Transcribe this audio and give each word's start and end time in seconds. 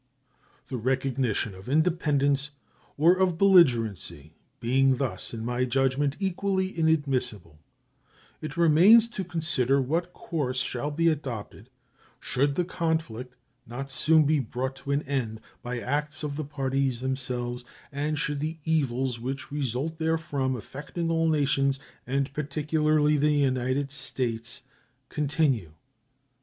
The 0.69 0.77
recognition 0.77 1.53
of 1.53 1.69
independence 1.69 2.49
or 2.97 3.13
of 3.17 3.37
belligerency 3.37 4.33
being 4.59 4.97
thus, 4.97 5.31
in 5.31 5.45
my 5.45 5.63
judgment, 5.65 6.17
equally 6.19 6.75
inadmissible, 6.75 7.59
it 8.41 8.57
remains 8.57 9.07
to 9.09 9.23
consider 9.23 9.79
what 9.79 10.11
course 10.11 10.57
shall 10.59 10.89
be 10.89 11.07
adopted 11.07 11.69
should 12.19 12.55
the 12.55 12.65
conflict 12.65 13.35
not 13.67 13.91
soon 13.91 14.23
be 14.25 14.39
brought 14.39 14.75
to 14.77 14.91
an 14.91 15.03
end 15.03 15.39
by 15.61 15.79
acts 15.79 16.23
of 16.23 16.35
the 16.35 16.45
parties 16.45 16.99
themselves, 17.01 17.63
and 17.91 18.17
should 18.17 18.39
the 18.39 18.57
evils 18.65 19.19
which 19.19 19.51
result 19.51 19.99
therefrom, 19.99 20.55
affecting 20.55 21.11
all 21.11 21.29
nations, 21.29 21.79
and 22.07 22.33
particularly 22.33 23.17
the 23.17 23.29
United 23.29 23.91
States, 23.91 24.63
continue. 25.09 25.73